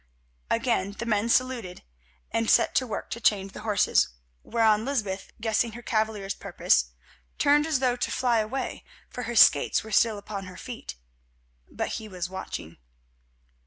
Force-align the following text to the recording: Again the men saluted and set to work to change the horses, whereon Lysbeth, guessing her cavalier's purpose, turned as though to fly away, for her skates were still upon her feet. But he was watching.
Again 0.49 0.93
the 0.93 1.05
men 1.05 1.29
saluted 1.29 1.83
and 2.31 2.49
set 2.49 2.73
to 2.73 2.87
work 2.87 3.11
to 3.11 3.21
change 3.21 3.51
the 3.51 3.59
horses, 3.61 4.09
whereon 4.41 4.83
Lysbeth, 4.83 5.31
guessing 5.39 5.73
her 5.73 5.83
cavalier's 5.83 6.33
purpose, 6.33 6.85
turned 7.37 7.67
as 7.67 7.77
though 7.77 7.95
to 7.97 8.09
fly 8.09 8.39
away, 8.39 8.83
for 9.11 9.25
her 9.29 9.35
skates 9.35 9.83
were 9.83 9.91
still 9.91 10.17
upon 10.17 10.45
her 10.45 10.57
feet. 10.57 10.95
But 11.69 11.89
he 11.89 12.07
was 12.07 12.31
watching. 12.31 12.77